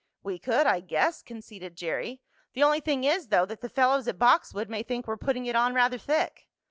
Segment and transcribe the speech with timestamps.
[0.23, 2.21] "We could, I guess," conceded Jerry.
[2.53, 5.55] "The only thing is, though, that the fellows at Boxwood may think we're putting it
[5.55, 6.47] on rather thick."